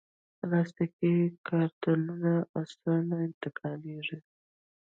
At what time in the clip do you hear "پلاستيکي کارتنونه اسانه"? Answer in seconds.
0.39-3.15